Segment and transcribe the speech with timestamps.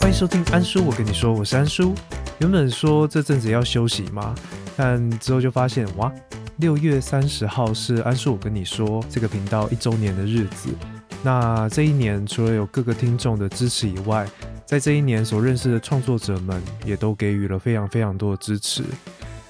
[0.00, 1.92] 欢迎收听安叔，我跟你说，我是安叔。
[2.38, 4.36] 原本说这阵子要休息嘛，
[4.76, 6.12] 但之后就发现，哇，
[6.58, 10.68] 六月三十号是安叔我跟你说这个频道一周年的日子。
[11.24, 14.28] 那这一年除了有各个听众的支持以外，
[14.64, 18.84] 在这一年所认识的创作者们也都给予了非常非常多的支持。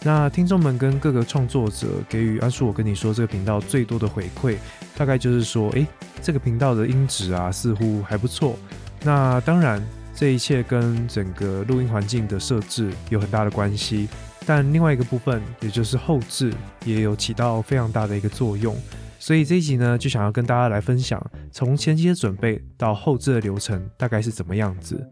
[0.06, 4.56] 那听众们跟各个创作者给予安叔我跟你说这个频道最多的回馈，
[4.94, 5.86] 大概就是说，诶，
[6.20, 8.54] 这个频道的音质啊似乎还不错。
[9.02, 9.82] 那当然，
[10.14, 14.06] 这一切跟整个录音环境的设置有很大的关系，
[14.44, 16.52] 但另外一个部分，也就是后置，
[16.84, 18.76] 也有起到非常大的一个作用。
[19.18, 21.18] 所以这一集呢，就想要跟大家来分享，
[21.50, 25.02] 从前期的准备到后置的流程大概是怎么样子。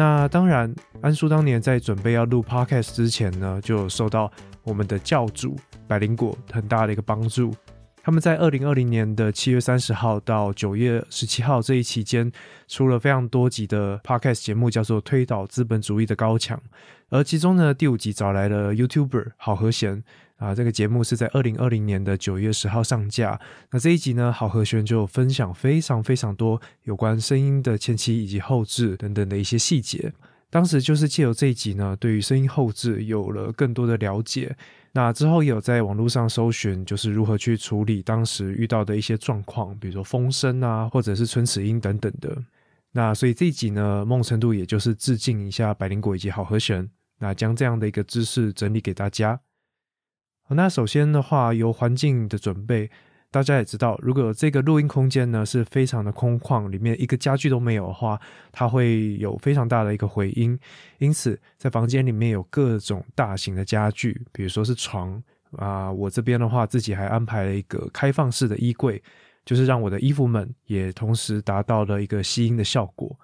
[0.00, 4.32] 那当然，安叔当年在准备要录 podcast 之前呢，就受到
[4.62, 5.54] 我们的教主
[5.86, 7.54] 百灵果很大的一个帮助。
[8.10, 12.32] 他们在二零二零年的七月三十号到九月十七号这一期间，
[12.66, 16.58] 出了非常多集的 podcast 节目，叫做《推倒资本主义的高墙》。
[17.10, 20.02] 而其中呢，第五集找来了 YouTuber 好和弦。
[20.38, 23.38] 啊，这个节目是在二零二零年的九月十号上架。
[23.70, 30.12] 那这一集呢，郝和弦就分享非常非常多有关声音的前期以及后置等等的一些细节。
[30.50, 34.56] 当时就是借由这一集呢，对于声音后置有了更多的了解。
[34.92, 42.36] 那之后也有在网络上搜寻，就是如何去处理当时遇到的一些状况，比如说风声啊，或者是唇齿音等等的。
[42.92, 49.40] 那所以这一集呢，梦成度也就是致敬一下百灵果以及好和弦，那将这样的一个知识整理给大家。
[50.48, 52.90] 那首先的话，由环境的准备，
[53.32, 60.58] 大家也知道，如果这个录音空间呢是非常的空旷，里面一个家具都没有的话，它会有非常大的一个回音。
[60.98, 65.22] 因此，在房间里面有各种大型的家具，比如说是床
[65.52, 69.00] 啊，我这边的话自己还安排了一个开放式的衣柜，
[69.44, 73.16] 就是让我的衣服们也同时达到了一个吸音的效果。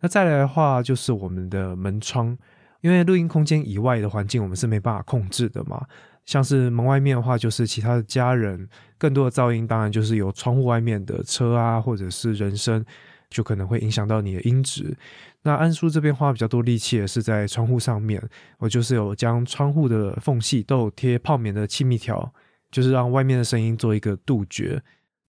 [0.00, 2.36] 那再来的话，就是我们的门窗，
[2.80, 5.86] 因为录音空间以外的环境我们是没办法控制的嘛。
[6.24, 12.84] 像是门外面的话，就是其他的家人，更多的噪音当然就是有窗户外面的车啊，或者是人声，
[13.28, 14.96] 就可能会影响到你的音质。
[15.42, 18.22] 那安叔这边花比较多力气的是在窗户上面，
[18.58, 22.32] 我就是有将窗户的缝隙都有贴泡棉的气密条，
[22.70, 24.80] 就是让外面的声音做一个杜绝。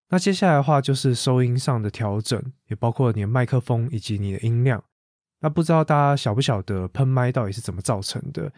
[0.08, 4.82] 那接下来的话就是收音上的调整，也包括你的麦克风以及你的音量。
[5.40, 8.52] 那不知道大家晓不晓得喷麦到底是怎么造成的？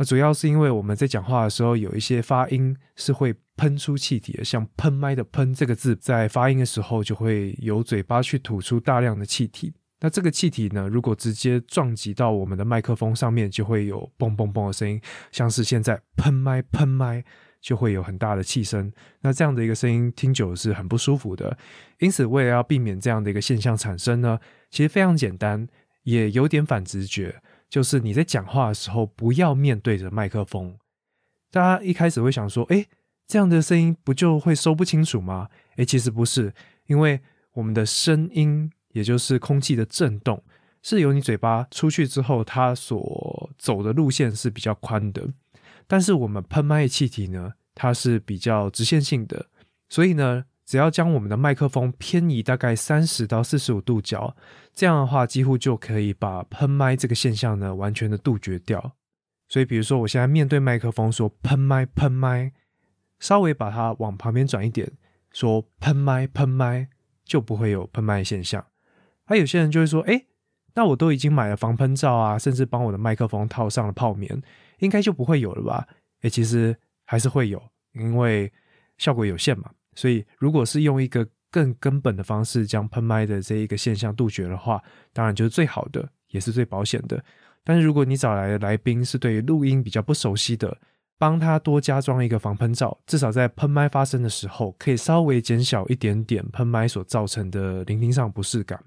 [0.00, 9.74] 那主要是因为我们在讲话的时候，有一些发音是会喷出气体的，像“喷麦”的“喷”这个字，在发音的时候就会由嘴巴去吐出大量的气体。
[10.00, 14.98] 那这个气体呢，如果直接撞击到我们的麦克风上面，就会有“嘣嘣嘣”的声音，
[15.30, 17.22] 像是现在“喷麦”“喷麦”
[17.60, 18.90] 就会有很大的气声。
[19.20, 21.58] 那这样的一个声音听久是很不舒服的。
[21.98, 24.38] 因此，为了要避免这样的一个现象产生呢，
[24.70, 25.68] 其实非常简单，
[26.04, 27.42] 也有点反直觉。
[27.70, 30.76] 就是你在讲话的时候，不要面对着麦克风。
[31.52, 32.84] 大家一开始会想说：“哎，
[33.26, 36.52] 这样的声音不就会收不清楚吗？”哎，其实不是，
[36.86, 37.20] 因为
[37.52, 40.42] 我们的声音，也就是空气的震动，
[40.82, 45.28] 是由你嘴巴出去之后，它所走的路线是比较宽的。
[45.86, 49.46] 但是我们喷麦气体呢，它是比较直线性的，
[49.88, 50.44] 所以呢。
[50.70, 54.36] 只要将我们的麦克风偏移大概三十到四十五度角，
[54.72, 58.92] 这样的话几乎就可以把喷麦这个现象呢完全的杜绝掉。
[59.48, 62.52] 所以，比如说我现在面对麦克风说喷麦喷麦，
[63.18, 64.88] 稍微把它往旁边转一点，
[65.32, 66.86] 说喷麦喷麦，
[67.24, 68.64] 就不会有喷麦现象。
[69.26, 70.26] 那有些人就会说，哎，
[70.76, 74.40] 那我都已经买了防喷罩啊，甚至帮我的麦克风套上了泡棉，
[74.78, 75.88] 应该就不会有了吧？
[76.20, 76.76] 哎，其实
[77.06, 77.60] 还是会有，
[77.94, 78.52] 因为
[78.98, 79.68] 效果有限嘛。
[79.94, 87.22] 所以，如果是用一个更根本的方式将喷麦的这一个现象杜绝的话，当然就是最好的，也是最保险的。
[87.64, 90.76] 但是，如果你找来的来宾是对录音比较不熟悉的，
[91.18, 98.82] 帮他多加装一个防喷罩，至少在喷麦发生的时候，可以稍微减小一点点喷麦所造成的聆听上不适感。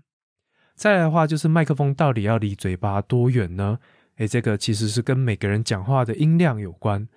[0.75, 3.77] 再来的话，就是麦克风到底要离嘴巴多远呢？
[4.17, 7.07] 诶，这个其实是跟每个人讲话的音量有关。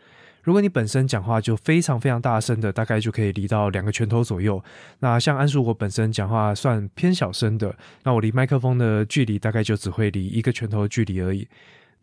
[0.47, 4.63] 如果你本身讲话就非常非常大声的，大概就可以离到两个拳头左右。
[5.01, 11.49] 那像安叔我本身讲话算偏小声的，那我离麦克风的距离大概就只会离一个拳头的距离而已。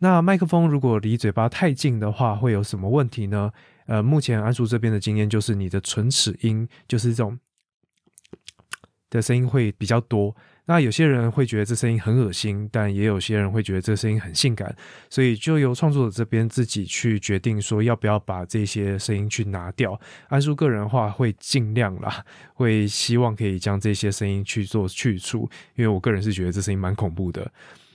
[0.00, 3.50] 那麦克风如果离嘴巴太近的话，会有什么问题呢？
[3.86, 7.38] 呃，目前安叔这边的经验就是你的唇齿音就是这种
[9.08, 10.36] 的声音会比较多。
[10.66, 14.74] 那有些人会觉得这声音很恶心，但也有些人会觉得这声音很性感，
[15.10, 20.00] 所以就由创作者这边自己去决定说要不要把这些声音去拿掉。
[20.28, 22.24] 安叔个人的话会尽量啦，
[22.54, 25.42] 会希望可以将这些声音去做去除，
[25.74, 27.46] 因为我个人是觉得这声音蛮恐怖的。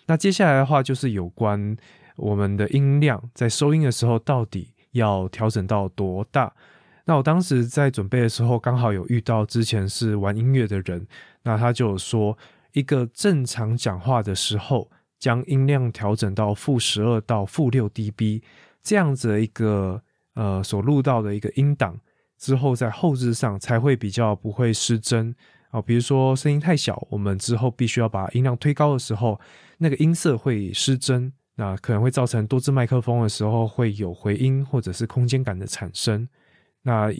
[0.05, 1.75] 那接下来的话就是有关
[2.17, 6.53] 我们的音量在收音的时候到底要调整到多大。
[7.05, 11.07] 那我当时在准备的时候，刚好有遇到之前是玩音乐的人，
[11.41, 12.37] 那他就说。
[12.73, 18.41] 一个正常讲话的时候，将音量调整到负十二到负六 dB，
[18.81, 20.01] 这样子一个
[20.35, 21.99] 呃所录到的一个音档
[22.37, 25.35] 之后，在后置上才会比较不会失真
[25.71, 25.81] 啊。
[25.81, 29.39] 比如说声音太小，我们之后必须要把音量推高的时候，
[29.79, 36.29] 那个音色会失真，那可能会造成多支麦克风的时候会有回音或者是空间感的产生。
[36.83, 37.11] 那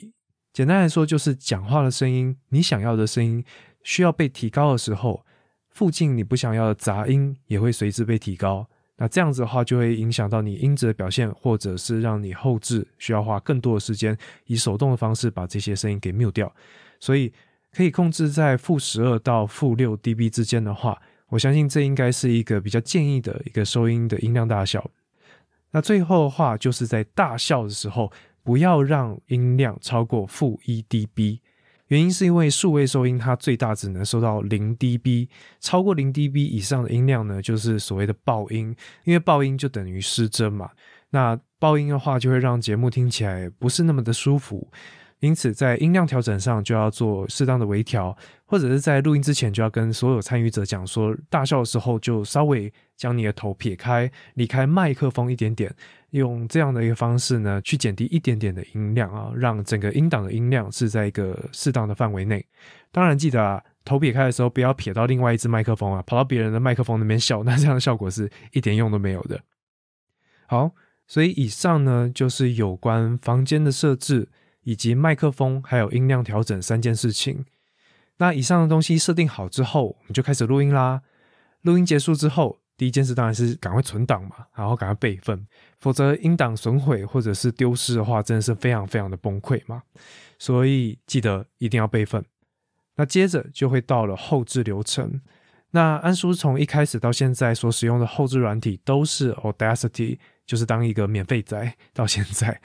[0.53, 3.43] 简单来说，就是讲话的声音，你想要的声音
[3.83, 5.25] 需要被提高的时候。
[5.69, 8.67] 附近你不想要的杂音也会随之被提高，
[8.97, 16.53] 那这样子的话就会影响到你音质的表现，或者是让你后置需要花更多的时间，以手动的方式把这些声音给 mute 掉。
[16.99, 17.31] 所以
[17.71, 20.99] 可以控制在负十二到负六 dB 之间的话，
[21.29, 24.89] 我相信这应该是一个比较建议的一个收音的音量大小。
[25.71, 28.11] 那最后的话就是在大笑的时候，
[28.43, 31.39] 不要让音量超过负一 dB。
[31.89, 35.27] 原因是因为数位收音它最大只能收到零 dB，
[35.59, 38.75] 超过零 dB 以上的音量呢，就是所谓的爆音。
[39.03, 40.69] 因为爆音就等于失真嘛，
[41.09, 44.71] 那爆音的话就会让节目听起来不是那么的舒服。
[45.19, 55.75] 因此，在音量调整上就要做适当的微调，或者是在录音之前就要跟所有参与者讲说，大笑的时候就稍微将你的头撇开，离开麦克风一点点，
[56.11, 62.45] 用这样的一个方式呢，去减低一点点的音量啊，让整个音档的音量是在一个适当的范围内。
[62.89, 69.41] 当然，记得啊，头撇开的时候不要撇到另外一只麦克风啊，跑到别人的麦克风那边笑，那这样的效果是一点用都没有的。
[70.47, 70.71] 好，
[71.07, 74.29] 所以以上呢就是有关房间的设置。
[74.63, 77.45] 以及麦克风还有音量调整三件事情。
[78.17, 81.01] 那以上的东西设定好之后，我们就开始录音啦。
[81.61, 85.47] 录音结束之后，第一件事当然是赶快存档嘛，然后赶快备份，
[85.79, 89.83] 否则音档损毁或者是丢失的话，真的是非常非常的崩溃嘛。
[90.37, 92.23] 所以记得一定要备份。
[92.95, 95.21] 那接着就会到了后置流程。
[95.71, 102.59] 那安叔从一开始到现在所使用的后置软体都是 Audacity，就是当一个免费仔到现在。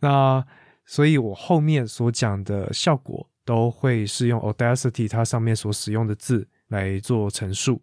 [0.00, 0.44] 那
[0.90, 7.80] 所以我后面所讲的效果都会是用 Audacity 它上面所使用的字来做陈述。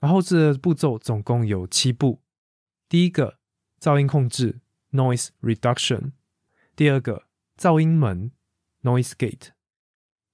[0.00, 2.20] 然后这步骤总共有七步：
[2.88, 3.38] 第一个，
[3.80, 4.58] 噪音控制
[4.90, 6.10] （Noise Reduction）；
[6.74, 7.22] 第二个，
[7.56, 8.32] 噪音门
[8.82, 9.50] （Noise Gate）；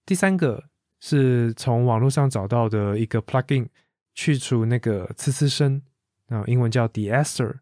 [0.07, 3.69] 第三个是从网络上找到的一个 plugin，
[4.15, 5.83] 去除那个呲呲声，
[6.29, 7.59] 那，英文叫 de-esser；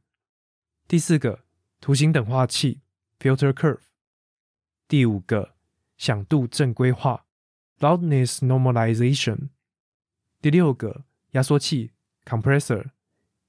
[0.87, 1.41] 第四个，
[1.81, 2.83] 图形等化器
[3.19, 3.81] （Filter Curve）。
[4.87, 5.55] 第五个
[5.97, 7.25] 响度正规化
[7.81, 9.49] （loudness normalization），
[10.41, 11.93] 第六个压缩器
[12.25, 12.87] （compressor），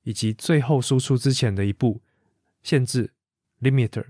[0.03, 2.01] 以及最后输出之前的一步
[2.63, 3.11] 限制
[3.61, 4.05] （limiter）。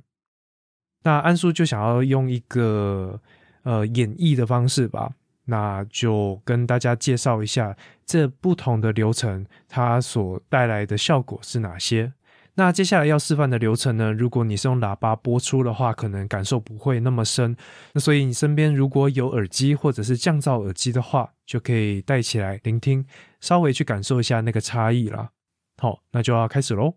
[1.04, 3.22] 那安叔就想要用一个
[3.63, 12.13] 呃演绎的方式吧，那就跟大家介绍一下这不同的流程它所带来的效果是哪些。
[12.57, 14.13] 那接下来要示范的流程呢？
[14.13, 17.54] 如果你是用喇叭播出的话，可能感受不会那么深。
[17.92, 23.06] 那所以你身边如果有耳机或者是降噪耳机的话，就可以戴起来聆听，
[23.41, 25.32] 稍微去感受一下那个差异啦。
[25.77, 26.96] 好，那就要开始喽。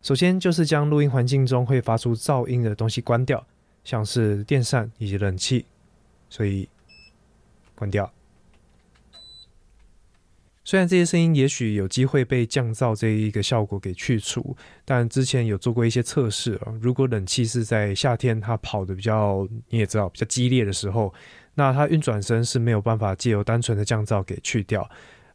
[0.00, 3.44] 首先就是将录音环境中会发出噪音的东西关掉，
[3.82, 5.66] 像是电扇以及冷气，
[6.30, 6.68] 所以
[7.74, 8.08] 关掉。
[10.68, 16.74] 虽然这些声音也许有机会被降噪这一个效果给去除，但之前有做过一些测试啊。
[16.82, 21.10] 如果冷气是在夏天它跑的比较，你也知道比较激烈的时候，
[21.54, 24.86] 那它运转声是没有办法借由单纯的降噪给去掉。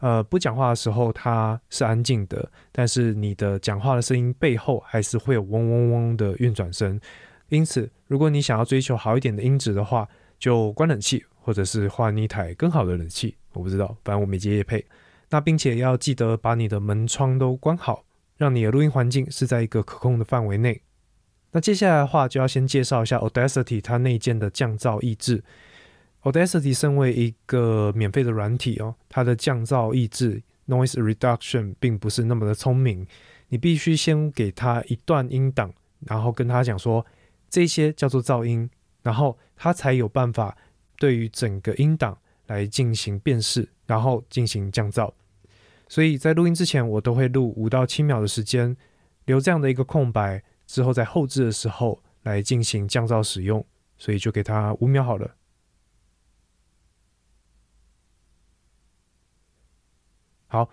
[0.01, 7.01] 呃，不讲话的时候它是安静的，但是你的讲话的声音背后还是会有嗡嗡嗡的运转声。
[7.49, 13.35] 因此，如果你想要追求好一点的音质的话，就关冷气，或者是换一台更好的冷气。
[13.53, 14.85] 我不知道，反正我没接夜配。
[15.33, 18.05] 那并且要记得把你的门窗都关好，
[18.37, 20.79] 让你的录音环境是在一个可控的范围内。
[21.53, 25.43] 那接下来的话就要先介绍一下 Audacity 它内建的降噪抑制。
[26.21, 33.07] Audacity 身为一个免费的软体哦，它的降噪抑制 Noise Reduction 并不是那么的聪明。
[33.47, 37.03] 你必须先给它一段音档，然后跟它讲说
[37.49, 38.69] 这些叫做噪音，
[39.01, 40.55] 然后它才有办法
[40.99, 43.67] 对于整个音档来进行辨识。
[43.85, 45.11] 然后进行降噪。
[45.93, 48.75] 所以在录音之前，我都会录五到七秒的时间，
[49.25, 53.63] 留这样的一个空白，之后在后置的时候来进行降噪使用。
[53.95, 55.35] 所以就给它五秒好了。
[60.47, 60.67] 好，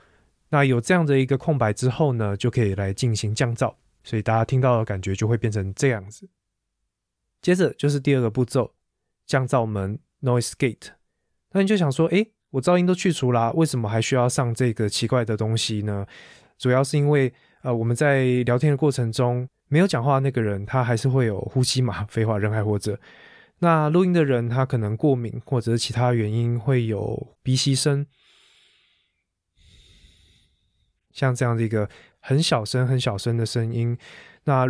[0.48, 3.74] 那有这样的一个空白之后呢，就可以来进行降噪。
[4.02, 6.30] 所以大家听到的感觉就会变成这样子。
[7.42, 8.72] 接着就是第二个步骤，
[9.26, 10.92] 降噪门 （noise gate）。
[11.50, 16.06] 那你就想说，哎，我噪音都去除了，为什么还需要上这个奇怪的东西呢？
[16.58, 22.98] 主要是因为，呃，我们在聊天的过程中，没有讲话那个人，他还是会有呼吸嘛， 废话，人还活着。
[23.60, 28.06] 那录音的人，他可能过敏或者是其他原因，会有鼻息声，
[31.12, 31.88] 像这样的一个
[32.18, 33.96] 很小声、很小声的声音。
[34.44, 34.66] 那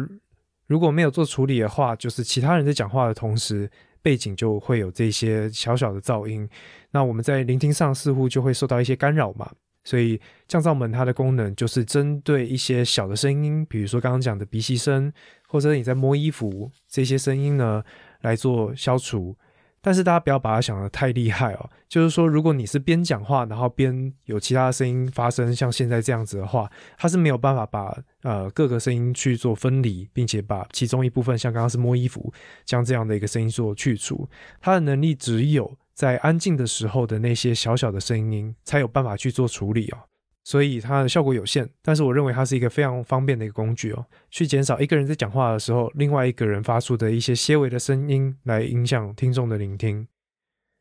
[0.66, 3.70] 如果没有做处理的话，就是其他人在讲话的同时，
[4.02, 6.48] 背景就会有这些小小的噪音。
[6.90, 9.50] 那我们在聆听上似乎就会受到一些干扰嘛。
[9.82, 15.10] 所以降噪门它的功能就是针对一些小的声音，比如说刚刚讲的鼻息声，
[15.48, 17.82] 或者你在摸衣服这些声音呢，
[18.20, 19.34] 来做消除。
[19.82, 32.32] 但是大家不要把它想的太厉害哦，就是说，如果你是边讲话，然后边有其他声音发生，像现在这样子的话，它是没有办法把呃各个声音去做分离，并且把其中一部分，像刚刚是摸衣服，
[32.64, 34.28] 将这样的一个声音做去除，
[34.60, 40.09] 它的能力只有在安静的时候的那些小小的声音才有办法去做处理哦。
[40.42, 50.06] 所以它的效果有限，但是我认为它是一个非常方便的一个工具哦，去减少一个人在讲话的时候，另外一个人发出的一些些微的声音，来影响听众的聆听。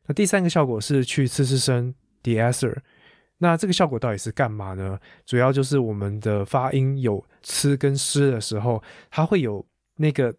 [0.06, 2.78] 那第三个效果是去呲呲声 （de-esser）。
[3.38, 4.98] 那这个效果到底是干嘛呢？
[5.24, 9.64] 主要就是我们的发音有呲跟湿的时候，它会有
[9.96, 10.34] 那个。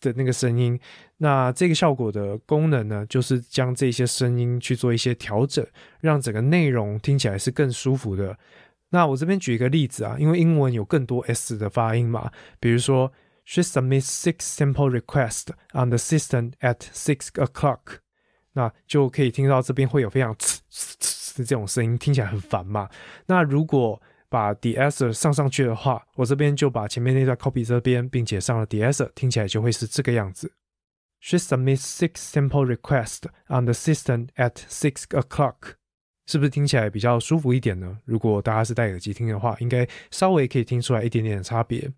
[0.00, 0.78] 的那个声音，
[1.18, 5.66] 那这个效果的功能呢，就是将这些声音去做一些调整，
[6.00, 8.38] 让整个内容听起来是更舒服的。
[8.90, 13.12] 那我这边举一个例子啊，因为英文有更多 s 的发音嘛，比如说
[13.44, 17.98] she submits six sample requests on the system at six o'clock，
[18.54, 22.88] 那就可以听到这边会有非常呲呲呲的这种声音，听起来很烦嘛。
[23.26, 30.52] 那如果把 DSR 上上去的话，我这边就把前面那段 copy 这边，并且上了 DSR 听起来就会是这个样子。
[31.20, 35.74] She submits six sample requests on the system at six o'clock，
[36.26, 37.98] 是不是听起来比较舒服一点呢？
[38.04, 41.92] 如果大家是戴耳机听的话，应该稍微可以听出来一点点的差别。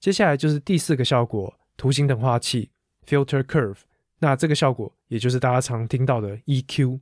[0.00, 2.70] 接下来就是第四个效果，图形等化器
[3.06, 3.78] filter curve。
[4.18, 7.00] 那这个效果也就是大家常听到的 EQ。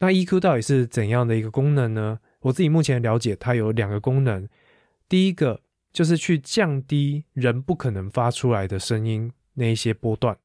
[0.00, 2.18] 那 EQ 到底是怎样的一个功能呢？
[2.42, 4.48] 我自己目前了解，它有两个功能。
[5.08, 5.60] 第一个
[5.92, 10.36] 就是去降低人不可能发出来的声音那一些波段，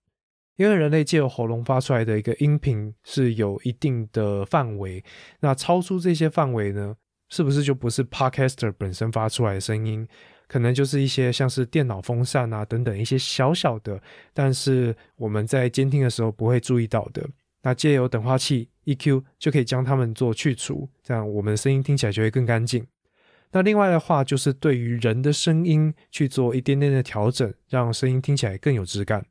[0.58, 5.04] 因为人类借由喉咙发出来的一个音频是有一定的范围，
[5.40, 6.96] 那超出这些范围呢，
[7.30, 10.08] 是不是就不是 Podcaster 本身发出来的声音？
[10.48, 14.02] 可能就是一些像是电脑风扇啊等等一些小小的，
[14.34, 17.28] 但是我们在监听的时候不会注意到的。
[17.64, 22.88] 那借由等化器 EQ 就可以将它们做去除，这样我们的声音听起来就会更干净。
[23.52, 29.26] 那另外的话，就是对于人的声音去做一点点的调整，让声音听起来更有质感。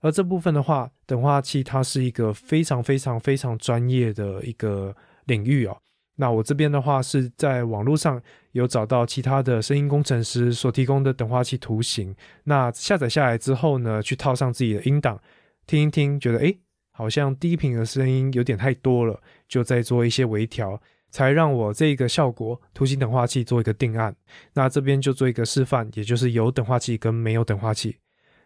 [0.00, 4.94] 而这部分的话，等化器它是一个非常非常非常专业的一个
[5.26, 5.76] 领域哦。
[6.16, 8.20] 那我这边的话是在网络上
[8.52, 12.14] 有找到其他的声音工程师所提供的等化器图形，
[12.44, 15.20] 那下载下来之后呢，去套上自己的音档
[15.66, 16.58] 听一听，觉得诶。
[17.00, 20.78] 好像低频的声音有点太多了，就再做一些微调，
[21.08, 24.14] 才让我这个效果图形等化器做一个定案。
[24.52, 27.96] 那这边就做一个示范，也就是有等化器跟没有等化器。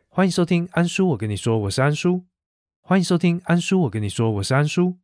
[0.07, 2.23] 欢迎收听安叔，我跟你说，我是安叔。
[2.81, 4.99] 欢迎收听安叔，我跟你说，我是安叔。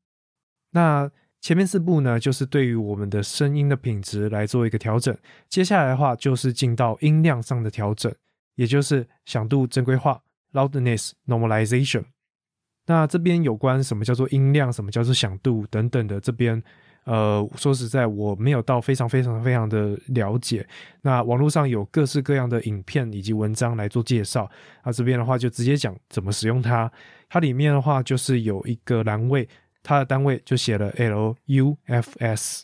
[0.71, 5.13] 那前面四步呢，就是对于我们的声音的品质来做一个调整。
[5.49, 8.15] 接下来的话，就是进到音量上的调整，
[8.55, 12.05] 也就是响度正规化 （loudness normalization）。
[12.91, 16.61] 那这边有关什么叫做音量，什么叫做响度等等的，这边，
[17.05, 20.67] 呃，说实在，我没有到非常非常非常的了解。
[21.03, 24.51] 那网络上有各式各样的影片以及文章来做介绍。
[24.83, 26.91] 那这边的话就直接讲怎么使用它。
[27.29, 29.49] 它里面的话就是有一个栏位，
[29.85, 32.63] 它的单位就写了 LUFS。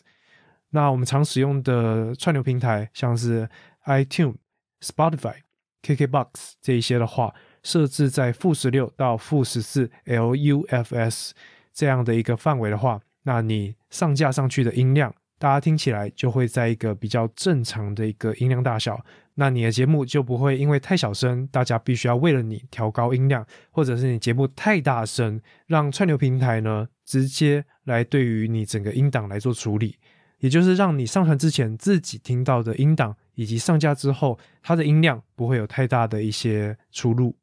[0.71, 3.47] 那我们常使用的串流平台，像是
[3.85, 4.35] iTune、
[4.81, 5.35] Spotify、
[5.83, 6.27] KKBox
[6.61, 7.33] 这一些的话。
[7.67, 11.31] 设置在负十六到负十四 LUFS
[11.73, 19.03] 这样的一个范围的话，那你上架上去的音量大家听起来就会在一个比较正常的一个音量大小。
[19.33, 29.97] 那你的节目就不会因为太小声，大家必须要为了你调高音量，或者是你节目太大声，让串流平台呢直接来对于你整个音档来做处理，
[30.39, 37.35] 也就是让你上传之前自己听到的音档，以及上架之后它的音量不会有太大的一些出入。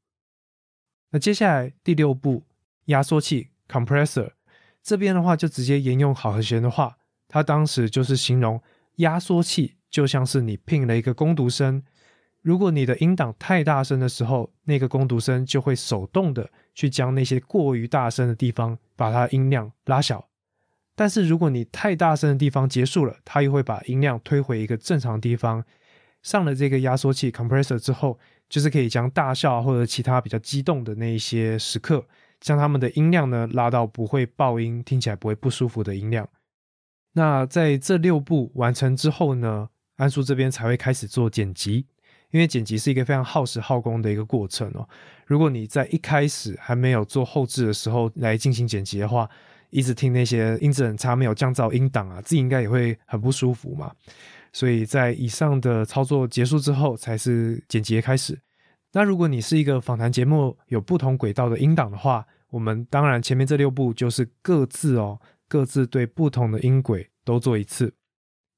[1.14, 2.42] 那接下来第六步，
[2.86, 4.32] 压缩器 （compressor）
[4.82, 6.96] 这边的话就直接沿用好和弦的话，
[7.28, 8.60] 它当时就是形容
[8.96, 9.76] 压缩器。
[9.88, 11.84] 就像是你聘了一个攻读生，
[12.42, 20.28] 如果你的音档太大声的时候，那个攻读生就会手动的去将那些过于大声的地方把它音量拉小。
[20.96, 25.64] 但是如果你太大声的地方结束了，它又会把音量推回一个正常地方。
[26.24, 28.18] 上了这个压缩器 compressor 之后，
[28.54, 32.06] 就是可以将大笑或者其他比较激动的那一些时刻，
[32.38, 36.28] 将他们的音量呢拉到不会爆音、听起来不会不舒服的音量。
[37.14, 39.70] 那在这六步完成之后呢？
[39.96, 41.84] 安叔这边才会开始做剪辑，
[42.30, 44.88] 因为剪辑是一个非常耗时耗工的一个过程哦。
[45.26, 49.28] 如果你在一开始还没有做后置的时候来进行剪辑的话，
[49.70, 53.92] 一直听那些音质很差、没有降噪音档啊，自己应该也会很不舒服嘛。
[54.54, 58.40] 所以在以上的操作结束之后，才是剪辑开始。
[58.92, 67.92] 那如果你是一个访谈节目，有不同轨道的音档的话，我们当然前面这六步就是各自哦，各自对不同的音轨都做一次。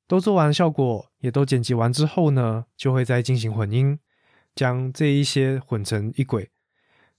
[0.06, 3.98] 都做完效果，也都剪辑完之后呢，就会再进行混音，
[4.54, 6.50] 将这一些混成一轨。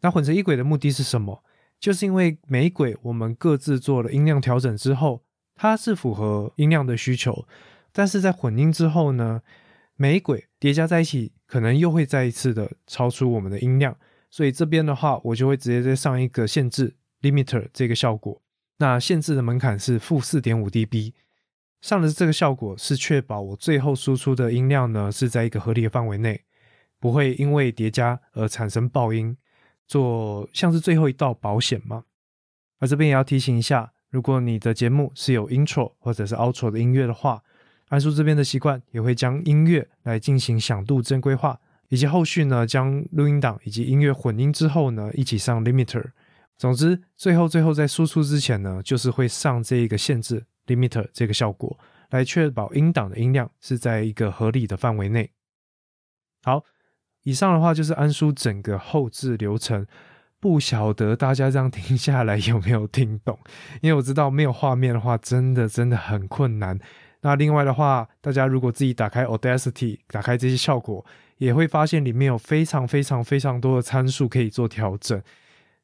[0.01, 1.43] 那混成一轨的目的是什么？
[1.79, 5.24] 就是因为每一轨我们各自做了音量调整之后，
[5.55, 7.48] 它是符合音量的需求，
[7.98, 9.42] 但是在混音之后呢，
[9.96, 13.98] 每轨叠加在一起，可能又会再一次的超出我们的音量。
[14.30, 18.39] 所以这边的话，我就会直接再上一个限制 limiter 这个效果。
[18.77, 21.13] 那限制的门槛是负四点五 dB。
[21.82, 26.44] 上的这个效果是确保我最后输出的音量呢是在一个合理的范围内，
[27.00, 29.36] 不会因为叠加而产生爆音，
[29.88, 32.04] 做像是最后一道保险嘛。
[32.77, 37.44] 而这边也要提醒一下，如果你的节目是有 intro 或者是 outro 的音乐的话，
[37.88, 46.12] 安叔这边的习惯也会将音乐来进行响度正规化，以及后续呢将录音档以及音乐混音之后呢一起上 limiter。
[46.58, 50.45] 总之，最后最后在输出之前呢，就是会上这一个限制。
[50.65, 55.32] limiter 这个效果来确保音档的音量是在一个合理的范围内。
[56.43, 56.65] 好，
[57.23, 59.88] 以上的话就是安叔整个后置流程，
[60.41, 63.39] 不晓得大家这样听下来有没有听懂？
[63.82, 66.78] 因为我知道没有画面的话，真的真的很困难。
[67.28, 71.06] 那另外的话，大家如果自己打开 Audacity，打开这些效果，
[71.40, 75.22] 也会发现里面有非常非常非常多的参数可以做调整。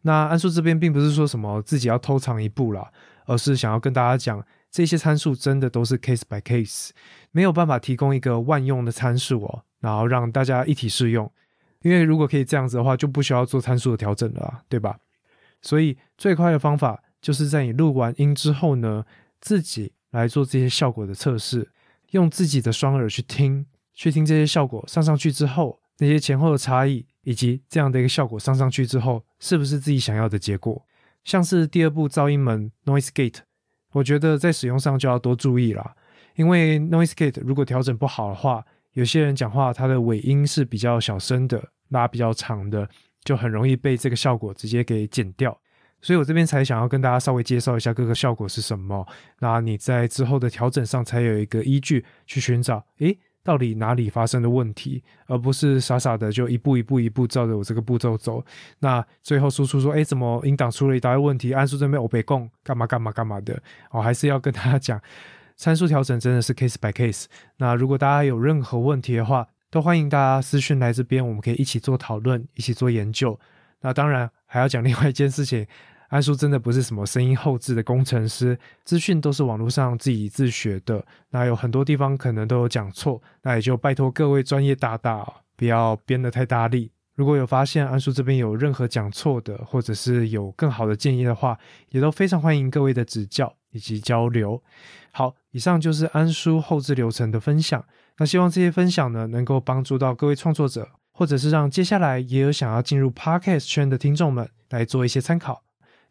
[0.04, 2.90] 那安叔这边并不是说什么自己要偷藏一步啦，
[3.26, 4.42] 而是想要跟大家讲。
[4.72, 6.92] 这些参数真的都是 case by case，
[7.32, 11.30] 没有办法提供一个万用的参数哦，然后让大家一体适用。
[11.82, 14.98] 因为如果可以这样子的话，就不需要做参数的调整了，对吧？
[15.62, 19.06] 所以最快的方法就是在你录完音之后呢，
[19.42, 21.70] 自己来做这些效果的测试，
[22.12, 30.86] 用自己的双耳去听，去听这些效果上上去之后，那些前后的差异，以及这样的一个效果上上去之后，是不是自己想要的结果？
[31.24, 33.40] 像是第二步噪音门 noise gate。
[33.92, 35.96] 我觉得在使用上就要多注意啦，
[36.36, 42.88] 因为 noise gate 如果调整不好的话，有些人讲话他的尾音是比较小声的，拉比较长的，
[43.24, 45.60] 就很容易被这个效果直接给剪掉。
[46.04, 49.08] 所以我这边才想要跟大家稍微介绍一下各个效果是什么，
[49.40, 53.18] 那你在之后的调整上才有一个依据去寻找，诶。
[53.46, 58.42] 到底哪里发生的问题，而不是傻傻的就一步一步一步照着我这个步骤走。
[58.80, 61.52] 那最后输出说，哎，怎么音档出了一大堆问题？
[61.52, 63.62] 按数这边我被供干嘛干嘛干嘛的？
[63.92, 65.02] 我还是要跟大家讲，
[65.58, 67.26] 参数调整真的是 case by case。
[67.58, 73.38] 那如果大家有任何问题的话，都欢迎大家私讯来这边，我们可以一起做讨论，一起做研究。
[73.82, 75.68] 那当然还要讲另外一件事情。
[76.14, 81.04] 安叔真的不是什么声音后置的工程师，资讯都是网络上自己自学的。
[81.32, 86.92] 那有很多地方可能都有讲错，那也就拜托各位专业大大不要编得太大力。
[87.16, 91.58] 如果有发现安叔这边有任何讲错的，或者是有更好的建议的话，
[91.90, 94.62] 也都非常欢迎各位的指教以及交流。
[95.12, 97.84] 好，以上就是安叔后置流程的分享。
[98.20, 105.64] 那希望这些分享呢，能够帮助到各位创作者，或者是让接下来也有想要进入 Podcast 圈的听众们来做一些参考。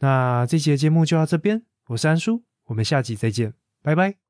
[0.03, 4.17] 那这期的节目就到这边，我是安叔，我们下集再见，拜拜。